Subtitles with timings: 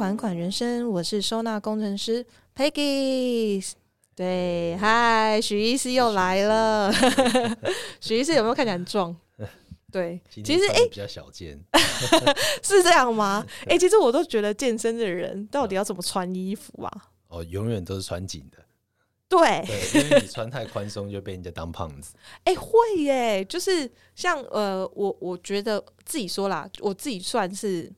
[0.00, 2.24] 款款人生，我是收纳工程师
[2.56, 3.62] Peggy。
[4.16, 6.90] 对，嗨，许医师又来了。
[8.00, 9.14] 许医师有没有看起来很壮？
[9.92, 11.60] 对，其实哎，比较小件，
[12.64, 13.46] 是这样吗？
[13.68, 16.90] 哎，其实我都觉得健身的人到底要怎么穿衣服啊？
[17.28, 18.56] 哦，永远都是穿紧的。
[19.28, 19.62] 对，
[19.94, 22.14] 因为你穿太宽松就被人家当胖子。
[22.44, 27.92] 哎，会耶，就是像呃，我我觉得自己说啦，我自己算是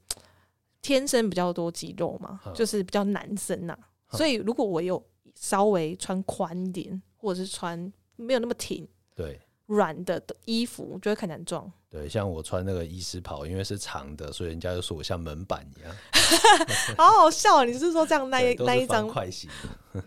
[0.83, 3.75] 天生比较多肌肉嘛，就是比较男生呐，
[4.11, 5.03] 所以如果我有
[5.35, 9.41] 稍微穿宽点，或者是穿没有那么挺，对。
[9.67, 11.71] 软的的衣服就会看起来壮。
[11.89, 15.97] 对，像我穿那个医师袍，因为是长的，所以人家就说我像门板一样。
[16.99, 19.49] 好好笑，你是说这样那一 那一张快型？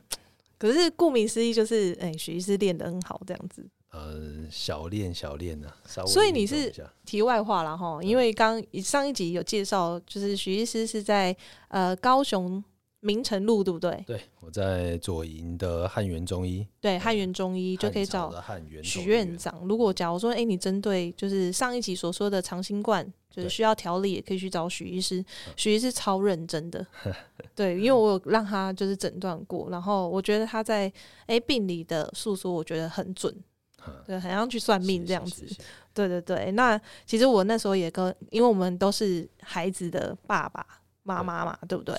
[0.60, 3.68] 可是顾名思义，就是哎，许医师练得很好，这样子。
[3.96, 5.72] 呃，小练小练呢，
[6.06, 6.74] 所以你是
[7.06, 11.36] 题外话了哈，因为刚上一集有介绍，就是许医师是在
[11.70, 12.64] 呃高雄。
[13.02, 14.04] 明城路对不对？
[14.08, 16.66] 对，我在左营的汉源中医。
[16.82, 18.34] 对，汉源中医就可以找
[18.82, 19.62] 许院长。
[19.68, 25.24] 如果假如说，哎，你针对就是上一集所说的长新冠，就是需要调理，也可以去找许医师。
[25.56, 26.84] 许医师超认真的，
[27.54, 30.92] 对，因为我有让他就是诊断过，然后我觉得他在
[31.28, 33.32] 哎病理的诉说，我觉得很准，
[34.06, 35.46] 对，很像去算命这样子。
[35.94, 40.66] 对对对，那其实我那时候也跟，因为我们都是孩子的爸爸。
[41.08, 41.94] 妈妈嘛，对不对？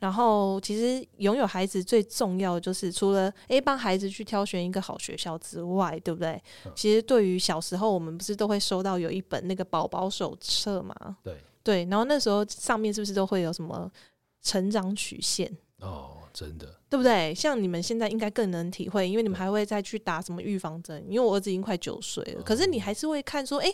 [0.00, 6.42] 然后其实拥有孩子最重要的就是，除了诶帮孩子去挑选一个好学校之外，对不对？
[6.74, 11.16] 其实对于小时候，我们不是都会收到有一本那个宝宝手册嘛？
[11.22, 13.88] 对对，然后那时候上面是不是都会有什么
[14.42, 15.48] 成长曲线？
[15.80, 17.34] 哦，真的，对不对？
[17.34, 21.04] 像你们现在应该更能体会，因为你们还会再去打什么预防针。
[21.08, 23.72] 因为我儿子已经快九岁了，可是你还是会看说，哎，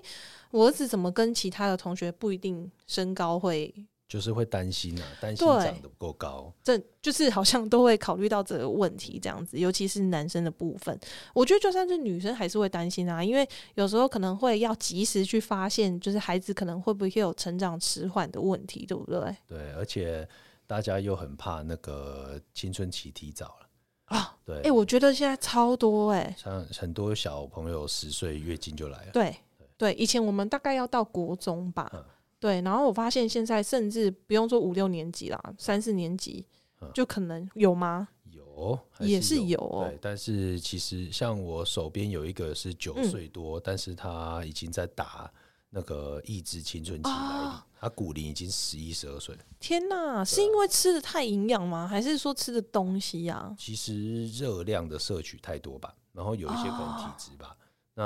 [0.50, 3.74] 我儿子怎么跟其他的同学不一定身高会。
[4.08, 10.96] 就是会担心啊，担心长得不够高，这就是好像都会考虑到这个问题，这样子，尤其是男生的部分，
[11.34, 19.36] 我觉得就算是女生还是会担心啊，因为有时候可能会要及时去发现，就是孩子可能会不会有成长迟缓的问题，对不对？
[19.48, 20.26] 对，而且
[20.66, 24.36] 大家又很怕那个青春期提早了啊。
[24.44, 29.12] 对，哎，我觉得现在超多哎，像很多小朋友十岁月经就来了。
[29.12, 29.36] 对
[29.76, 31.90] 对，以前我们大概要到国中吧。
[32.38, 36.46] 对，然后我发现现在甚至不用说五六年级啦，三四年级
[36.92, 38.08] 就可能有吗？
[38.30, 39.58] 有，也是有。
[39.88, 45.32] 对，但是其实像我手边有一个是九岁多，但是他已经在打
[45.70, 49.36] 那个抑制青春期来临，他骨龄已经十一十二岁。
[49.58, 51.86] 天哪，是因为吃的太营养吗？
[51.86, 53.54] 还是说吃的东西呀？
[53.58, 57.56] 其实热量的摄取太多吧，然后有一些可能体质吧。
[57.94, 58.04] 那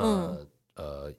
[0.74, 1.12] 呃，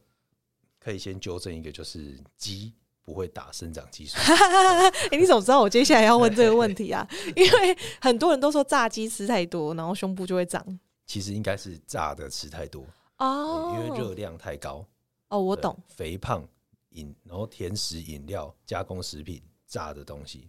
[0.79, 2.73] 可以先纠正一个，就是鸡。
[3.03, 4.15] 不会打生长激素。
[5.09, 7.05] 哎，你怎么知道我接下来要问这个问题啊？
[7.35, 10.63] 因为很多人都说炸鸡吃太多，然后胸部就会长。
[11.07, 12.85] 其实应该是炸的吃太多
[13.17, 14.85] 哦，因为热量太高。
[15.31, 15.75] 哦，我懂。
[15.87, 16.47] 肥胖
[16.89, 20.47] 饮，然后甜食、饮料、加工食品、炸的东西，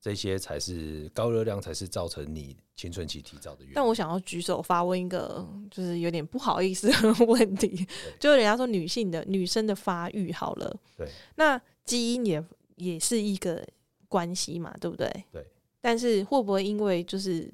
[0.00, 3.74] 这些才是高热量，才是造成你青春期提早的原因。
[3.74, 7.86] 但我想要举手发问一个，就是有点不好意思的 问题，
[8.18, 11.60] 就是人家说女性的女生的发育好了，对，那。
[11.84, 12.44] 基因也
[12.76, 13.60] 也是一个
[14.06, 15.10] 关系嘛，对不对？
[15.32, 15.44] 对。
[15.80, 17.52] 但是会不会因为就是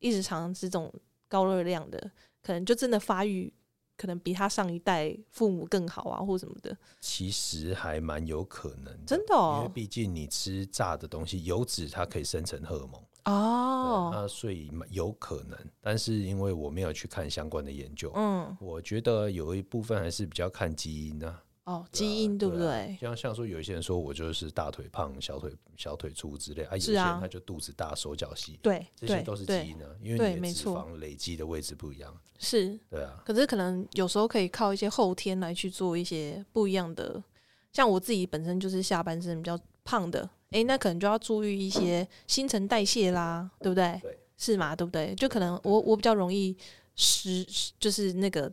[0.00, 0.92] 一直尝这种
[1.28, 2.10] 高热量的，
[2.42, 3.52] 可能就真的发育
[3.98, 6.74] 可能比他上一代父母更好啊，或什么的？
[7.00, 15.58] 其实还蛮有可能，真的，因为毕竟你吃炸的东西，油脂它可以生成荷尔蒙哦，那所以有可能。
[15.82, 21.34] 但是因为我没有去看相关的研究，嗯，我觉得有一部分还是比较看基因的。
[21.68, 22.96] 哦，基因对不对？
[22.98, 32.18] 像像说，有一些人说我就是大腿胖、小腿小腿粗之类，啊，有些人他就肚子大、手脚细，对，这些都是基因的，因为你的脂肪累积的位置不一样。
[32.38, 33.22] 是，对啊。
[33.22, 37.22] 可是可能有时候可以靠一些后天来去做一些不一样的，
[37.70, 44.00] 像我自己本身就是下半身比较胖的，哎，那可能就要注意一些新陈代谢啦，对不对？
[44.02, 44.74] 对，是嘛？
[44.74, 45.14] 对不对？
[45.16, 46.56] 就可能我我比较容易
[46.96, 47.46] 湿，
[47.78, 48.50] 就是那个。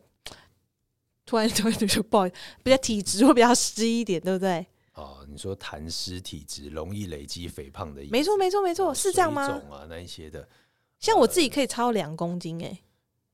[1.26, 2.28] 突然突然就不好，
[2.62, 4.64] 比较体质会比较湿一点，对不对？
[4.94, 9.46] 哦，你说痰湿体质容易累积肥胖的，没错没错没错，是这样吗？
[9.46, 10.48] 肿啊，那一些的，
[10.98, 12.78] 像我自己可以超两公斤哎。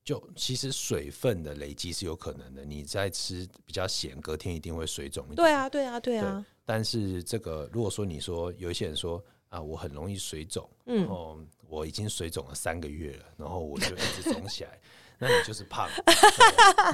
[0.03, 5.25] 就其实水分的累积是有可能的，你在吃比较咸，隔天一定会水肿。
[5.35, 6.45] 对啊对啊对啊。
[6.65, 9.23] 但是这个如果说你说有一些人说。
[9.53, 14.79] 啊，我很容易水肿，然后我已经水肿了三个月了，然后我就一直肿起来。
[15.19, 15.87] 那你就是胖，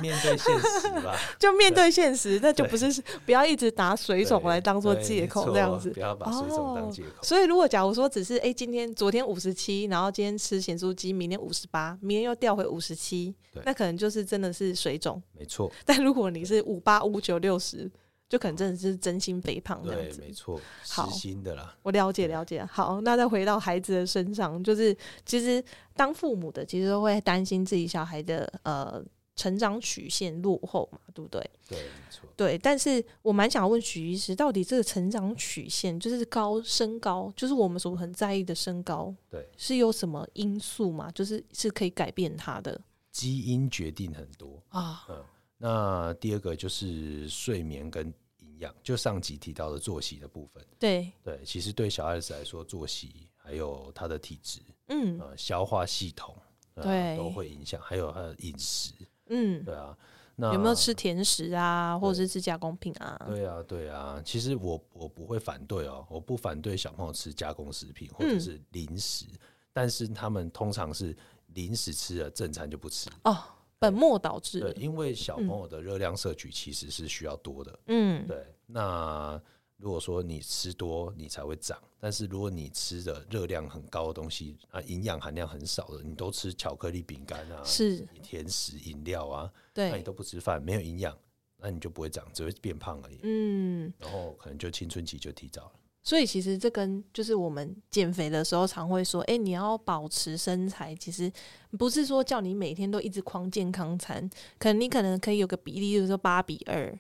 [0.01, 7.09] 面对现实吧， 就面对现实，那就不是不要一直拿水肿来当做借口这样子，不要把水肿当借口。
[7.21, 13.33] 所以如果假如说只是哎，今天昨天五十七，然后今天吃咸酥鸡，明天五十八，明天又掉回五十七，
[13.65, 15.71] 那可能就是真的是水肿，没错。
[15.85, 17.89] 但如果你是五八五九六十。
[18.29, 21.75] 就可能真的是真心肥胖这样子，没错，好心的啦。
[21.81, 22.63] 我了解了解。
[22.63, 24.95] 好，那再回到孩子的身上，就是
[25.25, 25.61] 其实
[25.95, 29.03] 当父母的其实都会担心自己小孩的呃
[29.35, 31.41] 成长曲线落后嘛，对不对？
[31.67, 32.29] 对，没错。
[32.37, 41.09] 对，但是我蛮想问许医师，到底这个成长曲线就是高身高，就是我们所很在意的身高，对，是有什么因素嘛？
[41.11, 42.79] 就是是可以改变它的？
[43.11, 45.25] 基因决定很多啊，嗯。
[45.61, 48.07] 那第二个就是睡眠跟
[48.37, 50.65] 营养，就上集提到的作息的部分。
[50.79, 56.33] 对对，其实对小孩子来说，作息还有他的体质，嗯，呃，消化系统，
[56.73, 58.93] 对，都会影响，还有他的饮食，
[59.27, 59.95] 嗯，对啊。
[60.41, 63.21] 那有没有吃甜食啊，或者是吃加工品啊？
[63.27, 64.21] 对啊，对啊。
[64.23, 69.25] 其实我我不会反对哦，我不反对小朋友吃加工食品或者是零食，
[69.73, 71.13] 但是他们通常是
[71.47, 73.37] 零食吃了，正餐就不吃哦。
[73.79, 74.59] 本末倒置。
[74.59, 77.79] 对，因为小朋友的热量摄取其实是需要多的。
[77.87, 78.45] 嗯，对。
[78.65, 79.41] 那
[79.77, 91.17] 如果说你吃多，你才会长；但是如果你吃的热量很高的东西啊，营养含量很少的，你都吃巧克力、饼干啊，是甜食、饮料啊，对，那你都不吃饭，没有营养，
[91.57, 93.19] 那你就不会长，只会变胖而已。
[93.23, 95.71] 嗯，然后可能就青春期就提早了。
[96.01, 101.31] 所以其实这跟就是我们减肥的时候常会说，哎，你要保持身材，其实
[101.77, 106.97] 不是说叫你每天都一直狂健康餐，可能你可能可以有个比例，就是说八比二，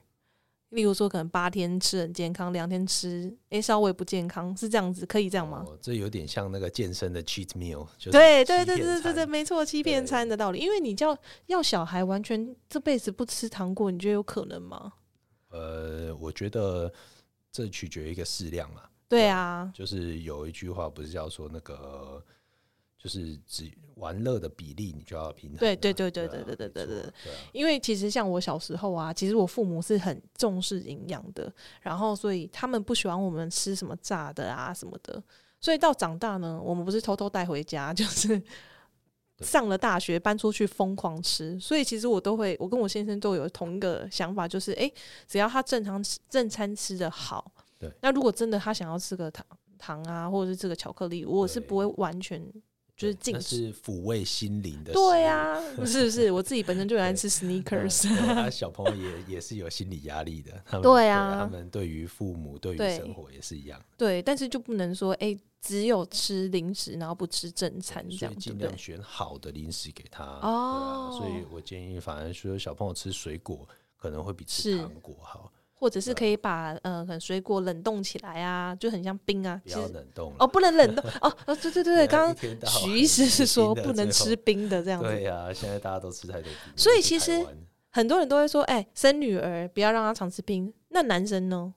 [0.69, 5.65] 例如说可能八天吃很健康，两天吃哎稍微不健康，是这样子，可以这样吗？
[5.81, 11.17] 这有点像那个健身的 cheat meal，对对对对对对，没错，欺骗餐的道理，因为你叫
[11.47, 14.93] 要小孩完全这辈子不吃糖果，你觉得有可能吗？
[15.51, 16.93] 呃，我觉得
[17.51, 18.83] 这取决于一个适量嘛。
[19.07, 22.23] 对啊，就是有一句话不是叫说那个，
[22.97, 25.57] 就是只玩乐的比例你就要平衡。
[25.57, 27.13] 对对对对对对对对对。
[27.51, 31.51] 因为其实像我小时候啊，其实我父母是很重视营养的，
[31.81, 35.21] 然后所以他们不喜欢我们吃什么炸的啊什么的。
[35.59, 38.41] 所以到长大呢，我们不是偷偷带回家， 就是
[39.41, 41.59] 上了大学搬出去疯狂吃。
[41.59, 44.91] 所以其实我都会，我跟我先生都有同一个想法，就是哎，
[45.27, 47.51] 只要他正常吃正餐吃的好。
[47.77, 49.45] 对，那如果真的他想要吃个糖
[49.77, 52.41] 糖啊，或者是这个巧克力，我是不会完全
[52.99, 54.91] 就是禁止，是抚慰心灵的。
[54.91, 55.57] 对呀，
[55.87, 56.29] 是不是？
[56.31, 60.51] 我自己本身就爱吃 sneakers，他 小朋友也也是有心理压力的。
[60.81, 63.81] 对啊，他们对于父母对于生活也是一样。
[63.97, 70.25] 对，但是就不能说哎，只有吃零食，然后不吃正餐这样，尽量选好的零食给他。
[70.25, 73.65] 哦，所以我建议，反而说小朋友吃水果
[73.95, 75.49] 可能会比吃糖果好。
[75.79, 79.59] 或者是可以把呃，可能水果冷冻起来啊，就很像冰啊。
[79.63, 81.33] 不要冷冻哦， 不能冷冻哦。
[81.47, 85.07] 哦，对对对，刚刚许医师是说不能吃 冰的这样子。
[85.07, 86.73] 对呀，现在大家都吃太多冰。
[86.75, 87.45] 所以其实
[87.89, 90.73] 很多人都会说，哎，生女儿不要让她常吃冰。
[90.89, 91.73] 那男生呢？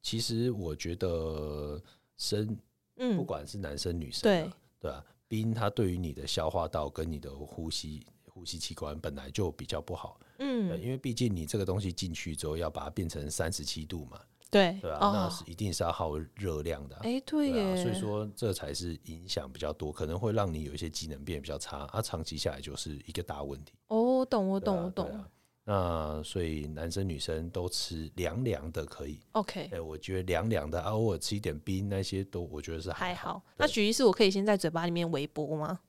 [0.00, 1.82] 其实我觉得
[2.16, 2.56] 生，
[2.98, 4.48] 嗯，不管是男生女生，对
[4.78, 8.06] 对啊，冰它对于你的消化道跟你的呼吸。
[8.28, 23.72] 呼吸器官本来就比较不好，嗯，因为毕竟你这个东西进去之后要把它变成三十七度嘛，对对啊，那是一定是要耗热量的，哎，对耶，所以说这才是影响比较多，可能会让你有一些机能变比较差，啊，长期下来就是一个大问题。
[23.88, 25.24] 哦，我懂我懂我懂。
[25.68, 33.42] 那所以男生女生都吃凉凉的可以，OK，哎，我觉得凉凉的啊，偶尔吃一点冰那些都我觉得是还好。
[33.56, 35.80] 那举一是我可以先在嘴巴里面微波吗？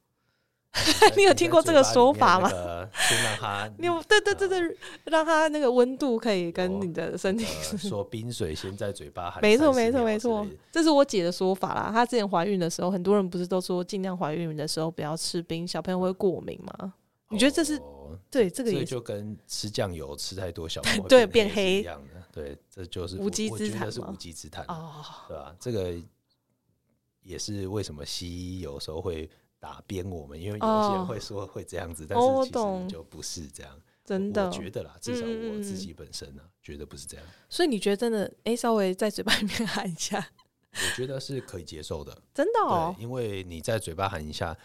[1.16, 2.50] 你有听过这个说法吗？
[2.50, 7.46] 先让它， 你有对对对对，让它那个温度可以跟你的身体
[7.78, 9.42] 说冰水先在嘴巴含。
[9.42, 11.90] 没错没错没错，这是我姐的说法啦。
[11.92, 16.94] 她之前怀孕的时候，很多人不是都说尽量怀孕的时候不要吃冰，小朋友会过敏吗？
[17.30, 17.78] 你觉得这是
[18.32, 25.54] 对这个也就跟吃酱油吃太多小朋友对变黑一样的，对，这就是无稽之谈是无稽之谈哦，对吧？
[25.60, 25.94] 这个
[27.22, 29.30] 也是为什么西医有时候会。
[29.60, 33.82] 打边我们，因为有些人会说会这样子，但是其实就不是这样。
[34.06, 37.26] 真的，我觉得啦，至少我自己本身呢，觉得不是这样。
[37.50, 40.26] 所以你觉得真的，哎，稍微在嘴巴里面喊一下，
[40.72, 42.18] 我觉得是可以接受的。
[42.34, 44.58] 真的哦，因为你在嘴巴喊一下，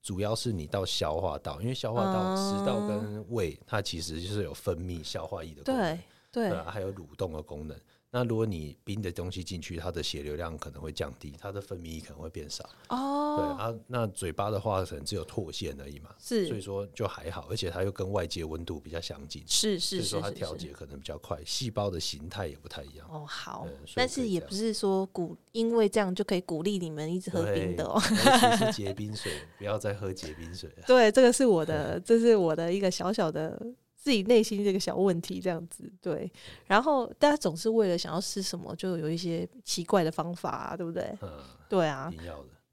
[0.00, 5.98] 主要是你到消化道，因为消化道、食道跟胃，它其实就是有分泌消化液的功能，
[6.30, 7.76] 对对，还有蠕动的功能。
[8.16, 12.64] 那如果你冰的东西进去，它的血流量可能会降低，它的分泌可能会变少。
[12.90, 23.04] 哦，对啊，那嘴巴的话可能只有唾腺而已嘛，是，所以说就还好，而且它又跟外界温度比较相近，是是是，所以说它调节可能比较快，细胞的形态也不太一样。
[23.10, 23.66] 哦，好，
[23.96, 30.70] 但是也不是说鼓，因为这样就可以鼓励你们一直喝冰的哦，是结冰水， 不要再喝结冰水。
[30.86, 33.60] 对，这个是我的， 这是我的一个小小的。
[34.04, 36.30] 自己内心这个小问题，这样子对，
[36.66, 41.16] 然后大家总是为了想要吃什么，就有一些奇怪的方法，对不对？
[41.22, 41.30] 嗯，
[41.70, 42.12] 对啊。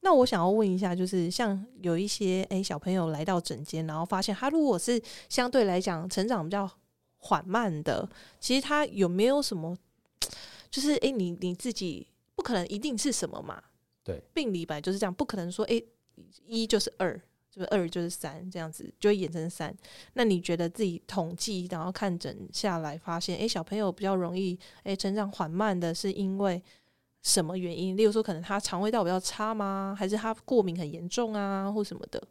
[0.01, 6.69] 那我想要问一下，就是像有一些哎小朋友来到诊间，然后发现他如果是相对来讲成长比较
[7.19, 8.05] 缓慢的，
[8.41, 9.77] 其实他有没有什么，
[10.69, 13.63] 就是哎你你自己不可能一定是什么嘛？
[14.03, 15.81] 对，病理本来就是这样，不可能说哎
[16.45, 17.17] 一就是二。
[17.51, 19.75] 就是二就是三这样子，就会演成三。
[20.13, 26.63] 那你觉得自己统计，然后看诊下来，发现哎，小朋友比较容易哎成长缓慢的，是因为
[27.21, 27.95] 什么原因？
[27.97, 29.93] 例如说，可能他肠胃道比较差吗？
[29.95, 32.23] 还是他过敏很严重啊，或什么的？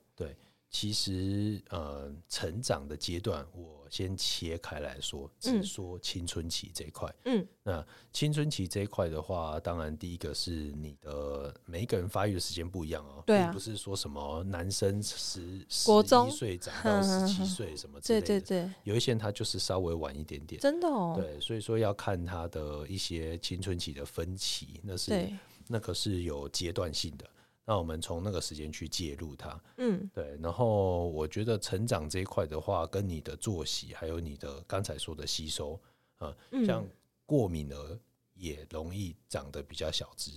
[0.71, 3.81] 对，其实呃，成长的阶段我。
[3.91, 7.13] 先切开来说，只说青春期这一块。
[7.25, 13.21] 嗯，那青春期这一块的话，当然第一个是你的每一个人发育的时间不一样哦。
[13.27, 18.27] 对啊，不是说什么男生十十一岁长到十七 岁什么之类的。
[18.29, 20.61] 对对对，有一些人他就是稍微晚一点点。
[20.61, 21.17] 真的哦。
[21.17, 25.29] 对，所以说要看他的一些青春期的分歧，那是
[25.67, 27.29] 那可是有阶段性的。
[27.71, 30.37] 那我们从那个时间去介入它，嗯，对。
[30.43, 35.81] 然后我觉得成长这一块的话，跟你的作息，还有你的刚才说的吸收，
[36.19, 36.37] 啊，
[36.67, 36.85] 像
[37.25, 37.99] 过敏儿
[38.35, 40.33] 也容易长得比较小只。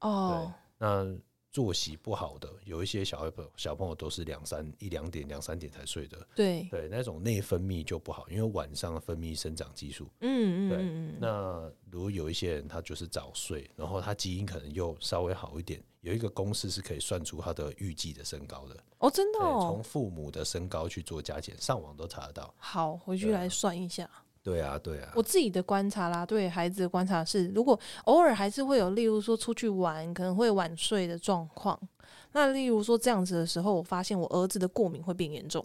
[0.00, 1.16] 哦，那
[1.52, 6.26] 作息不好的，有一些小孩朋小朋友都是两三一两点、两三点才睡的。
[6.34, 10.10] 对对，那种内分泌就不好，因为晚上分泌生长激素。
[10.22, 11.18] 嗯嗯对。
[11.20, 15.80] 那如果有一些人他就是早睡，然后他基因可能又稍微好一点。
[16.04, 22.54] 有一个公式是可以算出他的预计的身高的哦，真的哦，从父母的身高去做加减，上网都查得到。
[22.58, 24.08] 好，回去来算一下。
[24.42, 25.10] 对啊，对啊。
[25.16, 31.80] 我自己的观察啦，对孩子的观察是，如果偶尔还是会有，例如说出去玩可能会晚睡的状况，
[32.32, 35.64] 那例如说这样子的时候，我发现我儿子的过敏会变严重，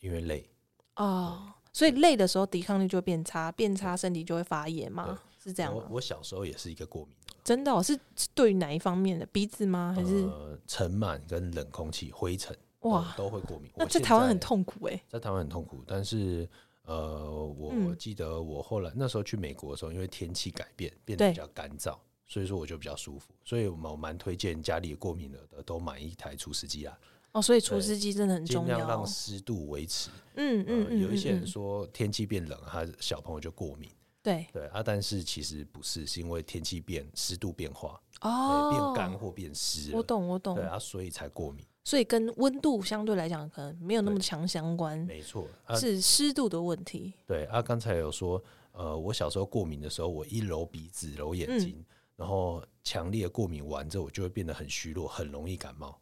[0.00, 0.48] 因为累
[0.94, 5.82] 啊，所以累的时候抵抗力就会变差，变差身体就会发炎嘛，是这样吗？
[5.90, 7.14] 我小时候也是一个过敏。
[7.46, 7.96] 真的，是
[8.34, 9.94] 对于哪一方面的鼻子吗？
[9.96, 10.28] 还是
[10.66, 13.70] 尘螨跟冷空气、灰尘哇都会过敏。
[13.76, 15.84] 那在台湾很痛苦哎，在台湾很痛苦。
[15.86, 16.48] 但是
[16.82, 17.24] 呃，
[17.56, 23.32] 我记得我后来那时候去美国的时候，因为天气改变变得比较干燥，所以说我就比较舒服。
[23.44, 26.98] 所以我蛮推荐家里过敏了的都买一台除湿机啊。
[27.30, 30.10] 哦，所以除湿机真的很重要，尽量让湿度维持。
[30.34, 33.88] 嗯嗯，有一些人说天气变冷，他小朋友就过敏。
[34.26, 39.92] 对对啊，但是其实不是，是因为天气变湿度变化哦，变干或变湿。
[39.94, 40.56] 我懂，我懂。
[40.56, 41.64] 对啊，所以才过敏。
[41.84, 44.98] 所以跟温度相对来讲，可能没有那么强相关。
[44.98, 47.12] 没错，是湿度的问题。
[47.24, 48.42] 对啊，刚才有说，
[48.72, 51.84] 呃，我小时候过敏的时候，我一揉鼻子、揉眼睛，
[52.16, 55.96] 然后强烈过敏完之后，我就会变得很虚弱，很容易感冒。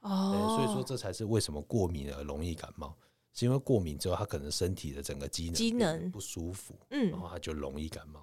[0.00, 2.94] 哦，所以说这才是为什么过敏而容易感冒。
[3.32, 8.22] 是因为过敏之后，他可能身体的整个机能机能不舒服，嗯，然后他就容易感冒。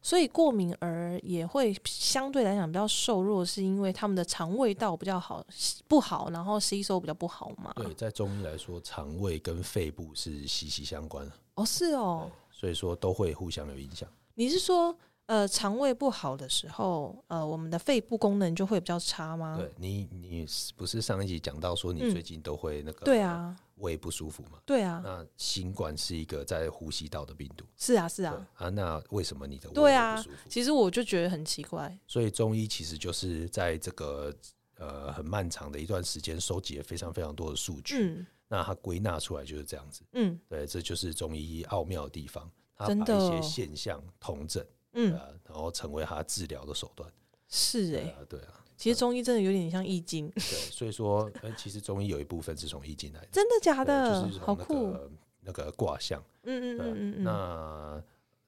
[0.00, 5.42] 所以过敏儿也会相对来讲比较瘦弱，是因为他们的肠胃道比较好
[5.88, 7.72] 不好，然后吸收比较不好嘛？
[7.76, 14.06] 对，在中医来说，肠胃跟肺部是息息相关哦，是哦，所以说都会互相有影响。
[14.34, 14.94] 你是说？
[15.26, 19.56] 呃，肠胃不好的时候，呃，我们的肺部功能就会比较差吗？
[19.58, 24.58] 对你，你不是上一集讲到说你最近都会那个对啊，胃不舒服吗？
[24.66, 27.64] 对啊，那新冠是一个在呼吸道的病毒。
[27.74, 28.46] 是啊，是啊。
[28.56, 30.36] 啊，那为什么你的胃不舒服？
[30.50, 31.98] 其实我就觉得很奇怪。
[32.06, 34.30] 所以中医其实就是在这个
[34.76, 40.02] 呃很漫长的一段时间，收集了非常非常多的数据，嗯，那它归纳出来就是这样子。
[40.12, 44.62] 嗯，对，这就是中医奥妙的地方，它把一些现象统整。
[44.94, 45.12] 嗯，
[45.44, 47.08] 然后成为他治疗的手段，
[47.48, 54.28] 是哎，对啊，其实中医真的有点像易经， 对，所以说，其实中医有一部分是从易经来的，真的假的？
[54.40, 54.96] 好酷，
[55.40, 58.02] 那个卦象，嗯嗯嗯嗯，那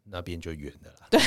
[0.09, 1.21] 那边就远的了，对，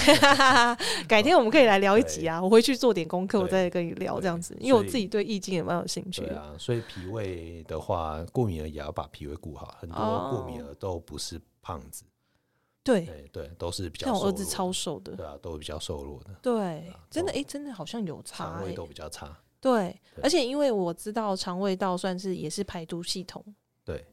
[1.06, 9.98] 改天我们可以来聊一集啊，我回去做点功课，我再跟你聊这样子，因为我自己对易经也蛮有兴趣，对啊，所以脾胃的话，过敏儿也要把脾胃顾好，很多
[10.32, 12.04] 过敏儿都不是胖子。
[12.96, 14.08] 对对，都是比较。
[14.08, 16.30] 像我儿子超瘦的，对啊，都比较瘦弱的。
[16.42, 19.38] 对，真的哎，真的好像有差，肠胃都比较差。
[19.62, 23.44] 对，而且因为我知道肠胃道算是也是排毒系统。
[23.84, 24.06] 对，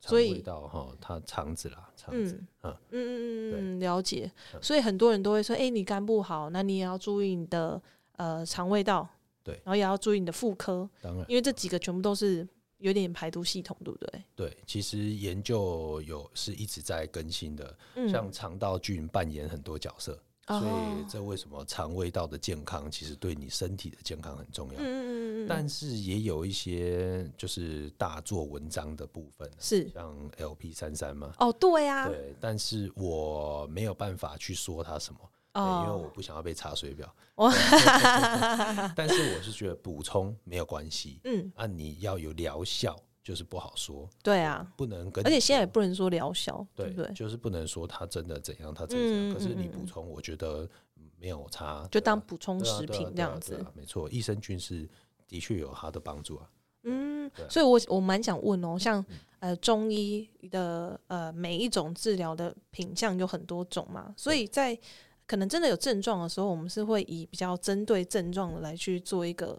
[0.00, 4.30] 所以道哈，它肠子啦，肠子，嗯嗯嗯嗯，了解。
[4.62, 7.80] 所以很多人都会说，哎，你肝不好，那你也要注意你的
[8.16, 9.06] 呃肠胃道，
[9.42, 12.46] 对，然后也要注意你的妇科，当然，因为这几个全部都是
[12.78, 14.22] 有点排毒系统，对不对？
[14.34, 17.76] 对，其实研究有是一直在更新的，
[18.10, 20.20] 像肠道菌扮演很多角色。
[20.48, 24.78] 所以，这为什么肠胃道的健康其实对你身体的健康很重要？
[24.78, 31.32] 嗯嗯嗯但是也有一些就是大做文章的部分，是像 LP 三三吗？
[31.40, 32.06] 哦，对呀。
[32.08, 35.18] 对，但是我没有办法去说它什么，
[35.56, 37.12] 因为我不想要被查水表。
[38.94, 41.20] 但是我是觉得补充没有关系。
[41.24, 42.96] 嗯，啊，你要有疗效。
[43.26, 47.12] 就是不好说，对啊，不能跟，而且现在也不能说疗效，对不对？
[47.12, 49.34] 就是不能说它真的怎样，它怎样。
[49.34, 50.70] 可是你补充，我觉得
[51.18, 53.66] 没有差，就当补充食品这样子。
[53.74, 54.88] 没错，益生菌是
[55.26, 56.48] 的确有它的帮助啊。
[56.84, 59.04] 嗯，所以我我蛮想问哦，像
[59.40, 64.78] 呃中医的呃每一种治疗的品相有很多种嘛，所以在
[65.26, 69.58] 可能真的有症状的时候，我们是会以比较针对症状的来去做一个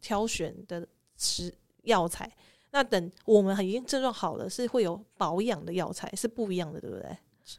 [0.00, 2.30] 挑选的吃药材。
[2.70, 7.16] 那等我们已经症状好了，是会有保养的药材，是不一样的，对不对？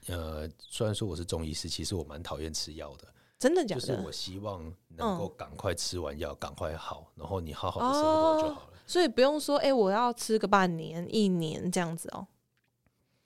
[0.08, 3.08] 呃，虽然说我是中医师，其实我蛮讨厌吃药的。
[3.38, 3.82] 真的假的？
[3.82, 8.74] 就是我希望能够赶快吃完药，赶快好，然后你好好的生活就好了。
[8.88, 12.26] 所以不用说，哎，我要吃个半年、一年这样子哦。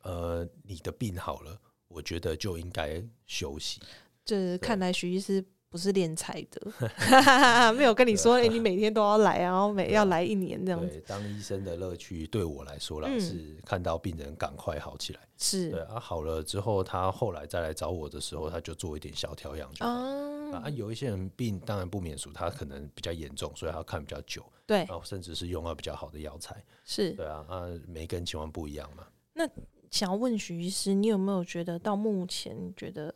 [0.01, 1.57] 呃，你的病好了，
[1.87, 3.79] 我觉得就应该休息。
[4.27, 5.43] 这看来徐医师。
[5.69, 6.71] 不是练财的，
[7.75, 11.03] 没有跟你说，哎，你每天都要来，然后每要来一年这样子。
[11.05, 15.19] 当医生的乐趣对我来说啦，是看到病人赶快好起来。
[15.37, 19.91] 是，对啊，好了之后，他后来再来找我的时候，他就做一点小调养就好。
[19.91, 24.41] 啊，有一些人病当然不免俗，他可能比较严重，所以他看比较久。
[24.65, 26.63] 对，然后甚至是用到比较好的药材。
[26.85, 29.05] 是，对啊，啊，每个人情况不一样嘛。
[29.33, 29.45] 那
[29.91, 33.13] 想要问徐医师，你有没有觉得到目前觉得？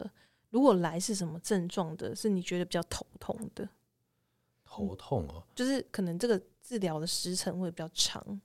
[0.51, 3.67] 如果来是什么症状的，是你觉得比较头痛的？
[4.63, 8.39] 头痛哦，就是可能这个治疗的时程会比较长。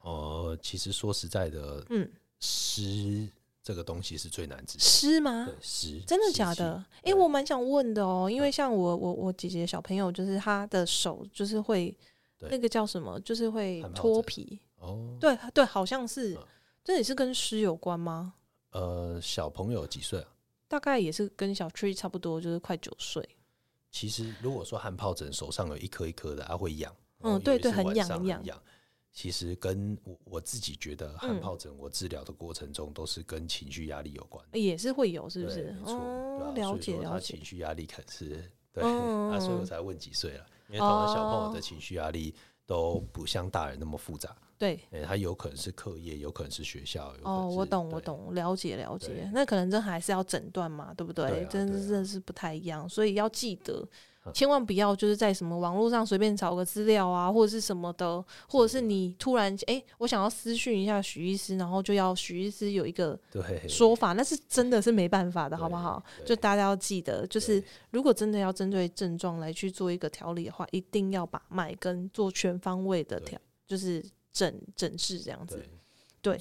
[0.00, 2.10] 哦，其实说实在的，嗯，
[2.40, 3.28] 湿
[3.62, 4.78] 这个东西是最难治。
[4.78, 5.46] 湿吗？
[5.46, 6.84] 对，湿，真的假的？
[7.02, 11.96] 哎，我蛮想问的哦，因为像我我我姐姐小朋友，就是她的手就是会
[12.40, 14.58] 那个叫什么，就是会脱皮。
[14.80, 16.36] 哦，对对，好像是，
[16.82, 18.34] 这也是跟湿有关吗？
[18.72, 20.28] 呃，小朋友几岁啊？
[20.74, 23.24] 大概也是跟小 tree 差不多，就是快九岁。
[23.92, 26.92] 其实如果说汗疱疹手上有一颗一颗的，它会痒。
[27.20, 28.60] 嗯，对对，很痒很痒。
[29.12, 34.44] 其实跟我我自己觉得汗疱疹，我治疗的过程中都是跟情绪压力有关。
[34.52, 35.70] 也是会有，是不是？
[35.78, 37.36] 没错，了解了解。
[37.36, 42.34] 情绪压力可是对，那 所以我才问几岁了，因为通常小朋友的情绪压力
[42.66, 44.36] 都不像大人那么复杂。
[44.64, 47.14] 对，哎，他有可能是课业，有可能是学校。
[47.22, 49.30] 哦，我懂，我懂，了解，了解。
[49.34, 51.46] 那可能这还是要诊断嘛，对不对？
[51.50, 53.86] 真的，真的是不太一样，所以要记得，
[54.32, 63.20] 千万不要就是在什么网络上随便找个资料啊，或者是什么的，或者是你突然哎，我想要私讯一下许医师，然后就要许医师有一个
[63.68, 66.02] 说法，那是真的是没办法的，好不好？
[66.24, 74.02] 就大家要记得，就是如果真的要针对症状来去做一个调理的话，一定要把脉跟做全方位的调，就是。
[74.34, 75.64] 整整治这样子，
[76.20, 76.38] 对，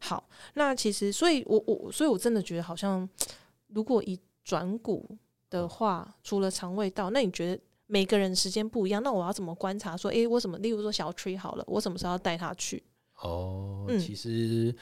[0.00, 3.08] 好，那其实，所以我我，所以我真的觉得，好像
[3.68, 5.16] 如果以转骨
[5.48, 9.96] 的话，除了肠胃道，那你觉得每个人时间不一样，那我要怎么观察？
[9.96, 10.58] 说，哎，我怎么？
[10.58, 12.82] 例如说小 tree 好了，我什么时候要带他去？
[13.20, 14.74] 哦，其实，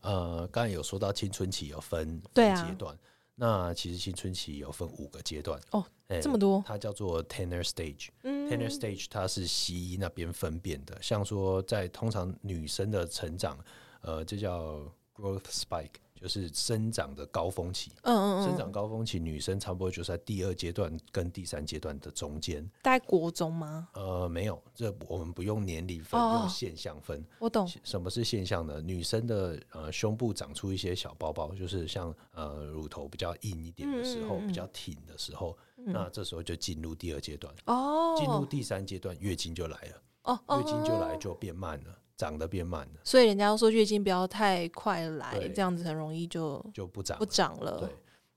[0.00, 2.98] 呃，刚才有说到青春期有分分阶段。
[3.40, 5.84] 那其实青春期有分五个阶段哦，
[6.20, 8.08] 这么多，它叫做 Tanner Stage。
[8.22, 13.56] Tanner Stage 它是西医那边分辨的，像说在通常女生的成长，
[14.00, 14.80] 呃，这叫
[15.14, 16.00] Growth Spike。
[16.20, 22.68] 就是生长的高峰期，嗯嗯嗯，生长高峰期，女生差不多就是在第二阶段跟第三阶段的中间。
[22.82, 23.88] 在国中吗？
[23.94, 27.24] 呃，没有，这我们不用年龄分，用现象分。
[27.38, 27.66] 我懂。
[27.84, 28.80] 什么是现象呢？
[28.80, 37.54] 女生的呃胸部长出一些小包包，就是像呃乳头比较硬一点的时候，比较挺的时候，那这时候就进入第二阶段。
[37.66, 38.16] 哦。
[38.18, 40.02] 进入第三阶段，月经就来了。
[40.24, 40.58] 哦。
[40.58, 41.98] 月经就来就变慢了。
[42.18, 47.78] 长得变慢了，所以人家说月经不要太快来，这样子很容易就就不长不长了。
[47.78, 47.88] 对，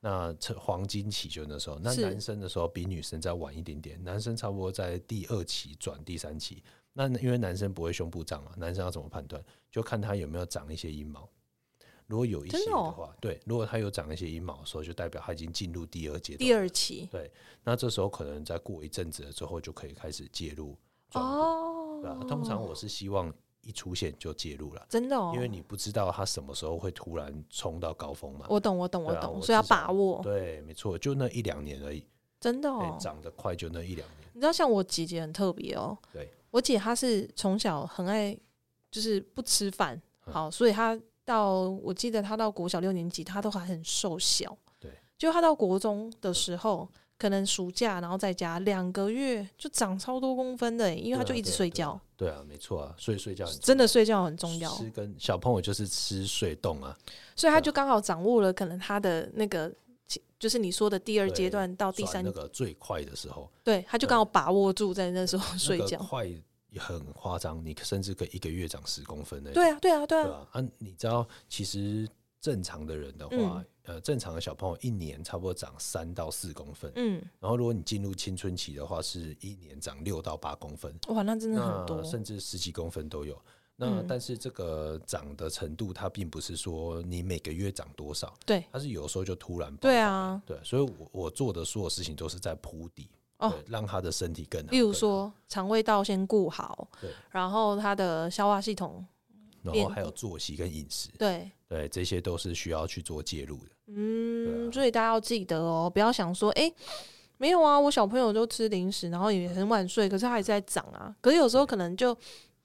[0.02, 6.64] 那黄金期就那时候，那男生的时候比女生再晚一点点，男生差不多在第二期转第三期。
[6.94, 9.44] 那因为男生不会胸部长嘛，男生要怎么判断？
[9.72, 11.28] 就看他有没有长一些阴毛。
[12.06, 17.10] 如果有一些的话，对，如果他有长一些阴毛的时候，就代表他已经进入第二阶段，第二期。
[17.12, 17.32] 对，
[17.64, 20.78] 那这时候可能再过一阵子了之后，就可以开始介入。
[21.14, 23.34] 哦，对通常我是希望。
[23.62, 28.46] 一出现就介入了，真的哦，因为你不知道他什么时候会突然冲到高峰嘛。
[28.50, 30.20] 我懂，我懂，我懂，所以要把握。
[30.24, 32.06] 对，没错，就那一两年而已，
[32.40, 34.30] 真的哦，长得快就那一两年。
[34.34, 38.38] 你知道，像我姐姐很特别哦，对我姐她是从小很爱，
[38.90, 44.58] 就是不吃饭，好，所以她到我记得她到国小六年级，她都还很瘦小。
[44.80, 46.90] 对，就她到国中的时候。
[47.22, 52.00] 可能暑假然后在家两个月就长超多公分的，因为他就一直睡觉。
[52.18, 54.74] 对啊，没错啊，所以睡觉真的睡觉很重要。
[54.76, 56.98] 吃跟小朋友就是吃睡动啊，
[57.36, 59.72] 所以他就刚好掌握了可能他的那个，
[60.40, 63.48] 就是你说的第二阶段到第三那个最快的时候。
[63.64, 66.00] 对，他就刚好把握住在那时候睡觉。
[66.00, 66.28] 快
[66.80, 69.52] 很夸张，你甚至可以一个月长十公分的。
[69.52, 70.48] 对啊，对啊，对啊。
[70.54, 72.10] 啊，你知道其实。
[72.42, 83.36] 正常的人的话，呃，正常的小朋友一年差不多长三到四公分，嗯，然后如果你进入青春期的话，是一年长六到八公分，哇，那真的很多，甚至十几公分都有。
[83.76, 94.70] 那但是这个长的程度，它并不是说你每个月长多少，对，它是有时候就突然，对啊，对，所以我我做的所有事情都是在铺底，哦，让他的身体更好。
[94.70, 99.04] 例如说肠胃道先顾好，对，然后他的消化系统。
[99.64, 103.72] 然后还有作息跟饮食，对对，这些都是需要去做介入的。
[103.88, 106.70] 嗯，所以大家要记得哦，不要想说，哎，
[107.38, 111.16] 没有啊，我小朋友都吃零食，然后也很晚睡，可是他还在长啊。
[111.22, 112.14] 可是有时候可能就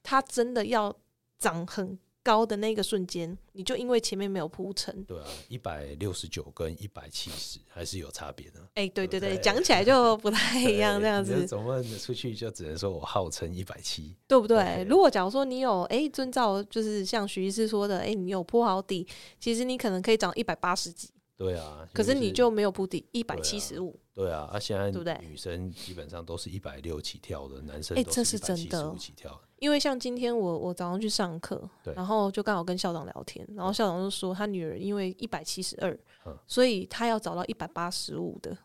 [0.02, 0.92] 他真的要
[1.38, 1.96] 长很。
[2.26, 8.58] 高的那个瞬间，你就因为前面没有铺成，对啊，一百六十九跟一百七十还是有差别的。
[8.74, 11.46] 哎，对对对，讲起来就不太一样，这样子。
[11.46, 14.84] 总问出去就只能说我号称一百七，对不对？
[14.88, 19.06] 如果假如说你有哎遵照，就是像徐医师说的，哎，你有铺好底，
[19.38, 21.10] 其实你可能可以涨一百八十几。
[21.36, 23.94] 对啊，可是你就没有铺底一百七十五。
[24.14, 25.16] 对啊，啊，现在对不对？
[25.20, 29.40] 女生基本上都是一百六起跳的，男生哎，这是真的起跳。
[29.58, 35.98] 因为像今天我我早上去上课，然后就刚好跟校长聊天，然后校长就说他女儿因为一百七十二，
[36.46, 38.56] 所以他要找到一百八十五的，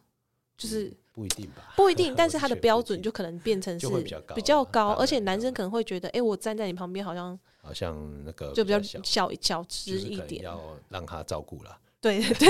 [0.57, 1.73] 就是不一定吧？
[1.77, 3.87] 不一定， 但是他的标准就可能变成 是
[4.35, 11.77] 比较高，而且男生可能会觉得，哎，我站在你旁边好像好像那个就比较小小只一点，要让他照顾了。
[12.01, 12.49] 对 对，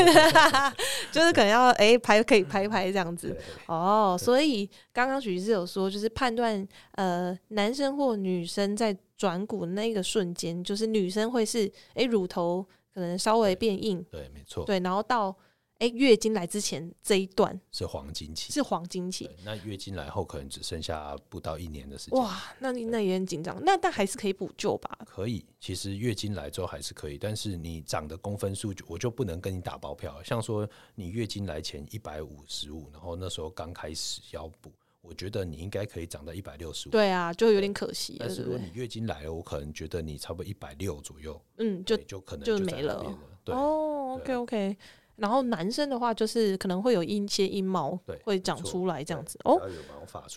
[1.12, 3.38] 就是可能要哎拍可以拍拍这样子。
[3.68, 15.36] 哦，所以刚刚许医师有说，就是判断呃男生或女生在转骨那个瞬间，就是女生会是哎乳头可能稍微变硬，对，没错，对，然后到。
[15.82, 19.28] 哎，月经来之前这一段是黄金期，是黄金期。
[19.44, 22.20] 那月经来后可能只剩下不到一年的时间。
[22.20, 23.60] 哇，那你那也很紧张。
[23.66, 24.96] 那但还是可以补救吧？
[25.08, 30.22] 可以，其实月经来之后还是可以，但是你长的公分数我就不能跟你打包票。
[30.22, 36.92] 像说你月经来前一百五十五，然后那时候刚开始要补，我觉得你应该可以长到一百六十五。
[36.92, 38.18] 对啊，就有点可惜。
[38.20, 43.04] 但是如果你月经来了，我可能觉得你差不多一百六左右，嗯，就就可能就没了。
[43.44, 44.78] 对哦，OK OK。
[45.16, 49.62] 然后男生的话，就是可能会有一些阴毛会长出来这样子哦。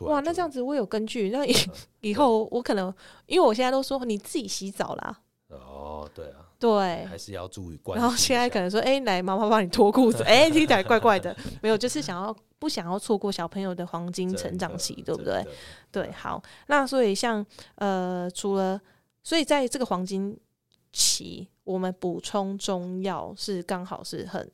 [0.01, 1.31] 哇，那这样子我有根据。
[1.31, 1.55] 那以
[2.01, 2.93] 以后我可能，
[3.27, 5.21] 因为我现在都说你自己洗澡啦。
[5.49, 7.81] 哦，对啊，对，还是要注意。
[7.95, 11.35] 然后现在可能说，哎，来妈妈帮你脱裤子， 哎，听起来怪怪的。
[11.63, 15.47] 没有，就是想要不想要错过小朋友的黄金成长期，对不对？
[15.93, 16.43] 对，好。
[16.67, 17.45] 那所以像
[17.77, 18.81] 呃，除了
[19.23, 20.37] 所以在这个黄金
[20.93, 24.51] 期，我们补充中药是刚好是很。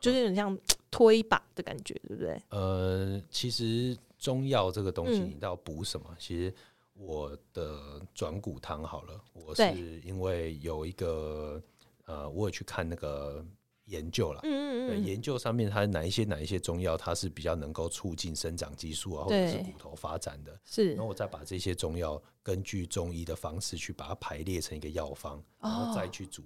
[0.00, 0.58] 就是有点像
[0.90, 2.42] 推一把的感觉，对不对？
[2.48, 6.16] 呃，其实中药这个东西，你要补什么？
[6.18, 6.52] 其实
[6.94, 11.62] 我的转骨汤好了，我是因为有一个
[12.06, 13.44] 呃，我有去看那个
[13.84, 20.90] 研究了，嗯嗯嗯，研究上面它哪一些哪一些中药，它是比较能够促进生长激素啊，或者是骨头发展的，是。
[20.94, 26.42] 然后我再把这些中药根据中医的方式去把它排列成一个药方，然后再去煮。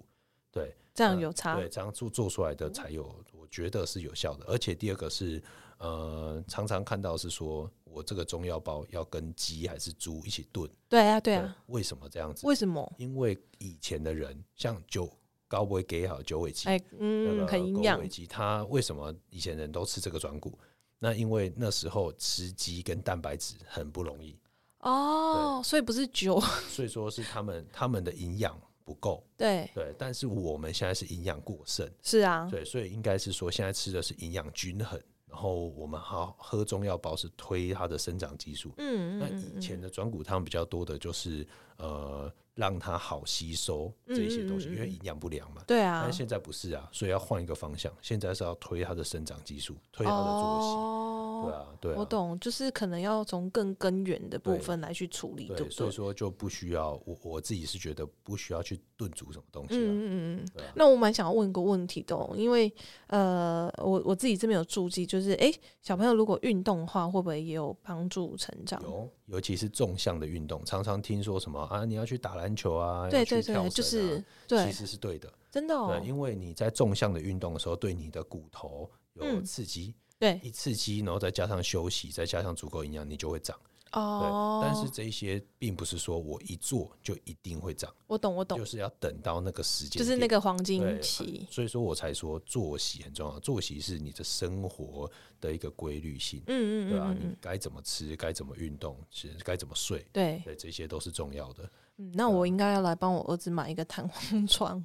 [0.55, 1.57] 对，这样有差。
[1.57, 4.45] 对，这样做做出来的才有，我觉得是有效的。
[4.47, 5.43] 而且第二个是，
[5.79, 10.71] 呃，常常看到是说我这个中药包要跟鸡还是猪一起炖。
[10.89, 11.57] 对啊，对啊。
[11.67, 12.47] 为什么这样子？
[12.47, 12.95] 为什么？
[12.97, 15.11] 因为以前的人像九
[15.49, 18.09] 高不会给好九尾鸡，哎，嗯，很营养。
[18.09, 20.57] 鸡它为什么以前人都吃这个转骨？
[21.01, 24.39] 那因为那时候吃鸡跟蛋白质很不容易。
[24.79, 26.41] 哦，所以不是酒。
[26.69, 28.57] 所以说是他们他们的营养。
[28.85, 29.71] 不够，对。
[29.75, 41.47] 对，但是我们现在是营养过剩，是啊，对，所以应该是说现在吃的是营养均衡，然后我们好喝中药包是推它的生长激素，嗯嗯，那以前的转骨汤比较多的就是
[41.79, 51.14] 呃让它好吸收这些东西，因为营养不良嘛，对啊，但现在不是啊，所以要换一个方向，现在是要推它的生长激素，推它的作息。
[51.47, 59.77] 对啊，对，我懂，就是可能要从更根源的部分来去处理，对，所以说就不需要我我自己是觉得不需要去炖煮什么东西。
[59.77, 60.63] 嗯嗯嗯。
[60.75, 62.73] 那我蛮想要问个问题的，因为
[63.09, 65.53] 呃，我我自己这边有注记，就是哎，
[65.83, 68.83] 小朋友如果运动的话，会不会也有帮助成长？
[68.83, 79.95] 有，尤其是纵向的运动，常常听说什么啊，你要去打篮球啊，对对对，就是对，其实是对的，真的，对，因为你在纵向的运动的时候，对你的骨头有刺激。
[80.19, 83.59] 对，一刺激，然后再加上休息，再加上足够营养，你就会长。
[83.93, 87.95] 哦，但是这些并不是说我一做就一定会长。
[88.09, 91.47] 我懂，我懂，就是要等到那个时间，就是那个黄金期。
[91.49, 95.09] 所以说我才说作息很重要，作息是你的生活
[95.41, 96.43] 的一个规律性。
[96.49, 97.15] 嗯嗯嗯，对吧？
[97.17, 101.71] 你该怎么吃，该怎么运动，是该怎么睡，对对，这些都是重要的。
[101.99, 104.85] 嗯，那我应该要来帮我儿子买一个弹簧床。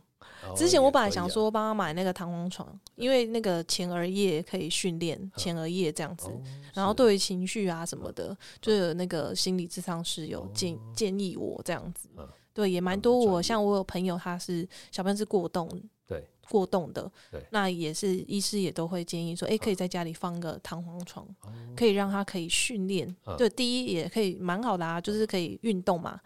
[0.56, 6.30] 之前我本来想说帮他买那个弹簧床，因为那个前额叶可以训练前额叶这样子，
[6.74, 12.10] 然后对于情绪啊什么的，就有那个心理智商是有建建议我这样子，
[12.54, 13.18] 对，也蛮多。
[13.18, 15.70] 我像我有朋友他是小朋友是过动，
[16.08, 17.10] 对，过动的，
[17.52, 21.28] 那也是医师也都会建议说，哎，可以在家里放个弹簧床，
[21.76, 23.16] 可以让他可以训练。
[23.38, 26.20] 对，第一也可以蛮好的啊，就是可以运动嘛。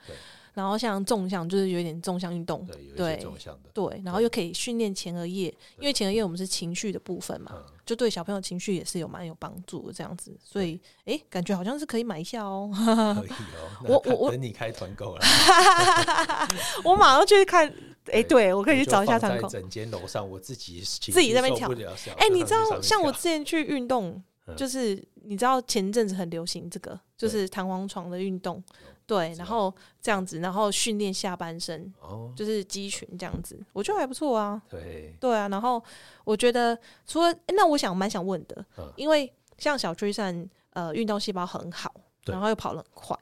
[0.54, 3.26] 然后像纵向就是有点纵向运动，对，
[3.74, 5.48] 对，然后又可以训练前额叶，
[5.80, 7.54] 因为前额叶我们是情绪的部分嘛，
[7.86, 12.72] 就对小朋友情绪也是有蛮有帮助的这样子，所以哎，感觉好像是可以买一下哦。
[13.20, 15.22] 可以哦，我我我等你开团购了，
[16.84, 17.74] 我马上去看。
[18.12, 19.48] 哎，对我可以去找一下团购。
[19.48, 21.72] 整间楼上我自己自己在那边跳。
[22.18, 24.22] 哎，你知道像我之前去运动，
[24.58, 28.62] 就是你知道前阵子很流行这个，就是弹簧床的运动。
[29.06, 31.94] 对，然后这样子，然后训练下半身，
[32.36, 34.62] 就是肌群这样子，我觉得还不错啊。
[34.70, 35.48] 对，对啊。
[35.50, 35.84] 然后
[36.24, 41.94] 我觉得，除了那我想蛮想问的，因为像小追善，呃，运动细胞很好，
[42.26, 43.18] 然后又跑得很快，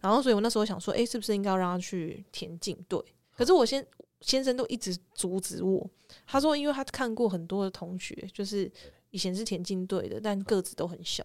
[0.00, 3.02] 然后所以我那时候想说，哎，是不是应该要让他去田径队？
[3.36, 3.84] 可是我先
[4.20, 5.88] 先生都一直阻止我，
[6.26, 8.70] 他说，因为他看过很多的同学，就是
[9.10, 11.24] 以前是田径队的，但个子都很小。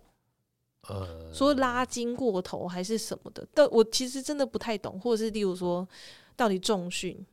[0.87, 5.87] 呃，说拉筋过头还是什么的，但我其实真的不太懂，或者是例如说，
[6.35, 7.23] 到底重训，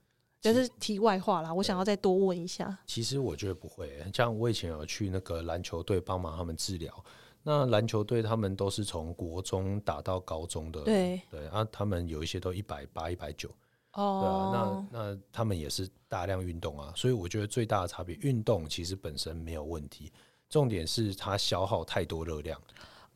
[0.40, 1.54] 就是题外话啦。
[1.54, 2.76] 我想要再多问一下。
[2.86, 7.04] 其实我觉得不会，像我以前有去那个篮球队帮忙他们治疗，
[7.44, 13.48] 那篮球队他们都是从国中打到高中的，对对啊，他们有一些都一百八、一百九，
[13.92, 20.12] 哦，对啊，那那他们也是大量运动啊，所以我觉得最大的差别，运动其实本身没有问题，
[20.50, 22.60] 重点是它消耗太多热量。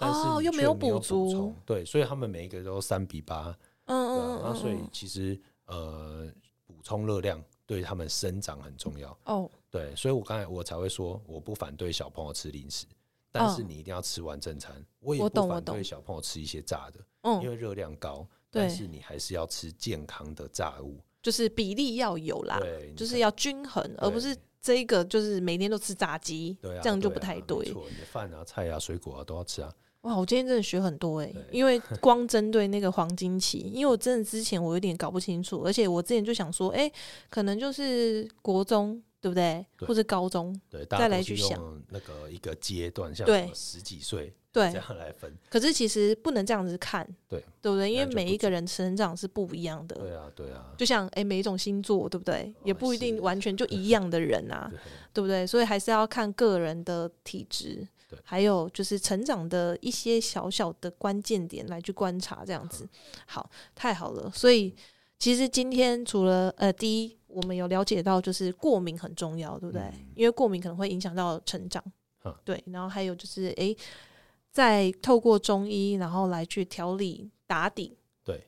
[0.00, 6.26] 哦，又没有补足，对，所以他们每一个都三比八，嗯嗯，那所以其实呃，
[6.66, 9.50] 补充热量对他们生长很重要哦。
[9.70, 12.86] 对，所以我刚才我才会说，我不反对小朋友吃零食，
[13.30, 14.74] 但是你一定要吃完正餐。
[15.00, 27.64] 我也不反对小朋友吃一些炸的，嗯，因为热量高，但是你还是要吃健康的炸物，就是比例要有啦，对，就是要均衡，而不是这一个就是每天都吃炸鸡，对，这样就不太对。
[27.72, 29.72] 错，你的饭啊、菜啊、水果啊都要吃啊。
[30.02, 36.90] 哇，我今天真的学很多哎，因为 光针对那个黄金期，因为我真的之前我有点搞不清楚，而且我之前就想说，哎，
[37.28, 45.30] 可能就是国中对不对，或者高中，对，再来去想那个一个阶段，像十几岁，对，这样来分。
[45.50, 47.92] 可是其实不能这样子看，对，对不对？
[47.92, 50.72] 因为每一个人成长是不一样的，对啊，对啊。
[50.78, 54.72] 就像哎，每一种星座对不对，也不一定完全就 一样的人啊，
[55.12, 55.46] 对不对？
[55.46, 57.86] 所以还是要看个人的体质。
[58.24, 62.88] 还有就是成长的一些小小的关键点来去观察，这样子
[63.26, 64.30] 好，太好了。
[64.34, 64.74] 所以
[65.18, 69.92] 其实今天除了呃，第一我们有了解到就是过敏很重要，对不对？
[70.14, 71.82] 因为过敏可能会影响到成长，
[72.44, 72.62] 对。
[72.66, 73.76] 然后还有就是诶，
[74.50, 78.44] 在透过中医然后来去调理打底，对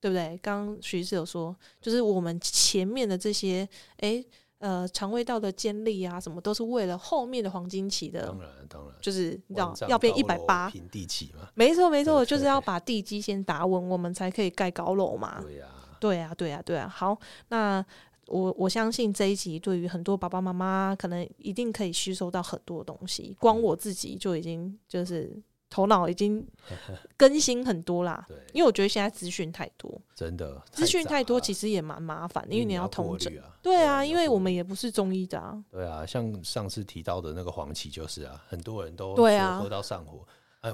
[0.00, 0.38] 对不对？
[0.42, 4.26] 刚刚徐医师有说，就是我们前面的这些诶。
[4.58, 8.26] 呃，肠胃道的尖利啊，什么都是为了后面的黄金期的。
[8.26, 11.48] 当然，当然，就是你知道要变一百八平地起嘛。
[11.54, 15.42] 没错，没错，就是要把地基先打稳，我们才可以盖高楼嘛。
[15.42, 15.66] 对呀，
[16.00, 16.88] 对呀，对呀，对呀。
[16.88, 17.84] 好，那
[18.26, 23.36] 我我相信这一集对于很多爸爸妈妈，可能一定可以吸收到很多东西。
[23.38, 25.42] 光我自己就已经就是。
[25.68, 26.46] 头脑已经
[27.16, 39.58] 更新很多啦，对，因为我觉得现在资讯太多，真的资讯太多，其实也蛮麻烦，因为你要通整啊，对啊，因为我们也不是中医的啊，对啊，像上次提到的那个黄芪就是啊，很多人都对啊。
[39.58, 40.24] 喝到上火，
[40.60, 40.70] 哎，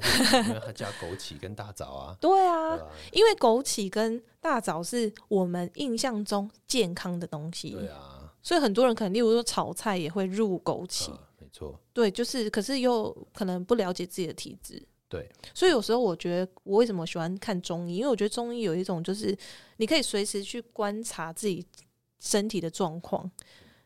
[0.47, 2.79] 因为他加枸杞跟大枣 啊，对啊，
[3.13, 11.11] 因为枸杞跟大枣是我们印象中健康的东西，对啊，所以很多人可能例如说炒菜也会入枸杞。
[11.53, 19.37] 错，对，就是，可是又可能不了解自己的体质，对，所以有时候我觉得我为什么喜欢看中医，因为我觉得中医有一种就是
[19.77, 21.65] 你可以随时去观察自己
[22.19, 23.31] 身体的状况，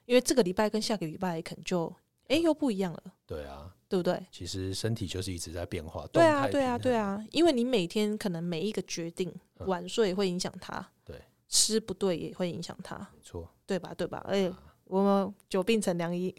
[0.05, 1.93] 因为这个礼拜跟下个礼拜可能就
[2.29, 3.03] 哎又不一样了。
[3.27, 4.25] 对啊，对不对？
[4.31, 6.07] 其实身体就是一直在变化。
[6.13, 9.35] 对啊，对啊，对啊，因为你每天可能每一个决定，
[9.67, 13.93] 晚睡会影响它，对，吃不对也会影响它，没错，对吧？
[13.93, 14.25] 对吧？
[14.29, 14.53] 哎。
[14.89, 16.33] 我们久病成良医，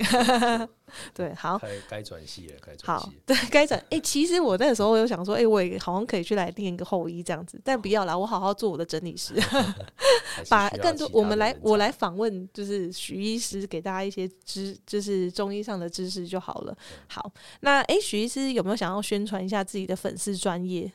[1.14, 3.84] 对，好，该该转系了，该转系，对，该转。
[3.90, 9.34] 哎，其实我那个时候有想说，哎，我也好像可以去来练一个后医这样子，但不要啦，我好好做我的整理师，
[10.50, 16.78] 把更多我们来，我来访问，就是许医师，给大家一些知，就是中医上的知识就好了。
[17.10, 17.30] 好，
[17.60, 20.90] 那哎，许医师有没有想要宣传一下自己的粉丝专业？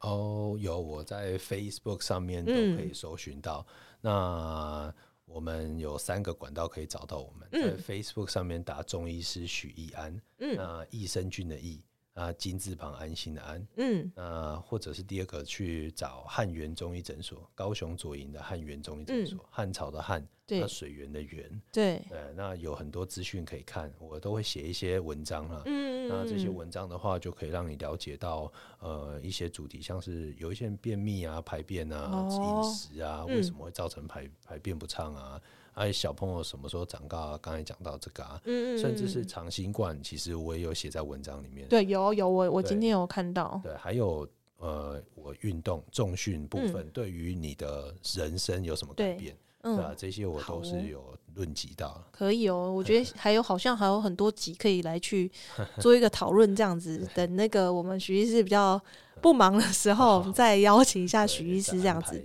[0.00, 3.64] 哦，有，我在 Facebook 上面都可以搜寻到。
[4.00, 4.92] 那
[5.32, 11.82] 我们有三个管道可以找到我们，在 Facebook 上面打中医师许义安，那益生菌的益
[12.14, 20.26] 啊金字旁安心的安，嗯，那或者是第二个去找汉源中医诊所，高雄左营的汉源中医诊所，汉朝的汉。
[20.54, 25.62] 那水源的源，对，呃，那有很多资讯可以看，我都会写一些文章啦。
[25.64, 35.40] 嗯那这些文章的话，就可以让你了解到，呃，一些主题，像是有一些人便秘啊、排便啊、饮食啊，为什么会造成排排便不畅啊？
[35.72, 37.38] 还有小朋友什么时候长高啊？
[37.40, 41.66] 刚才讲到这个啊，嗯嗯，甚至是长新冠，其实我也有写在文章里面。
[41.68, 43.60] 对，有有，我我今天有看到。
[43.64, 49.36] 对，还有呃，我运动重训部分，对于你的人生有什么改变？
[49.62, 52.02] 对啊，这些我都是有论及到。
[52.10, 55.30] 可以哦， 我觉得还有好像还有很多集可以来去
[55.80, 57.08] 做一个讨论，这样子。
[57.14, 58.80] 等那个我们徐医师比较
[59.20, 62.22] 不忙的时候， 我们再邀请一下徐医师这样子。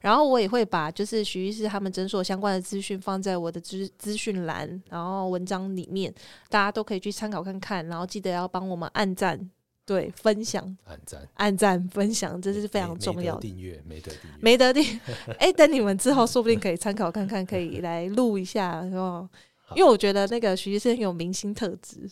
[0.00, 6.12] 然后我也会把就是徐医师他们诊所相关的资讯放在我的资资讯栏，然后文章里面，
[6.48, 7.86] 大家都可以去参考看看。
[7.88, 9.50] 然后记得要帮我们按赞。
[9.88, 13.40] 对，分享、按赞、按赞、分享，这是非常重要的。
[13.40, 15.00] 订阅没得订阅，没得订。
[15.40, 19.26] 哎，等你们之后，说不定可以参考看看，可以来录一下，哦。
[19.74, 22.06] 因为我觉得那个徐医生有明星特质，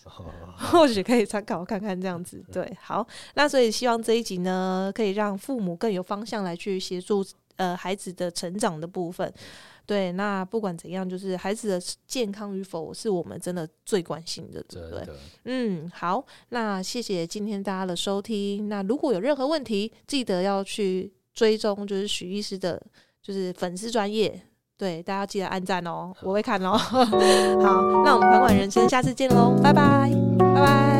[0.56, 2.42] 或许可以参考看看这样子。
[2.52, 7.24] 对，好，那所以希望这一集呢，可以让父母更有方向来去协助
[7.56, 9.32] 呃孩子的成长的部分。
[9.84, 15.06] 对，那不管怎样，就是孩子的健康与否，是我们真的最关心的，对不对？
[15.44, 18.68] 嗯，好，那谢谢今天大家的收听。
[18.68, 22.82] 那如果有任何问题，记得要去追踪，就是许医师的，
[23.22, 24.42] 就是粉丝专业，
[24.76, 26.72] 对，大家记得按赞哦，我会看哦。
[26.76, 27.00] 好，
[28.04, 30.95] 那我们款款人生，下次见喽，拜拜，拜拜。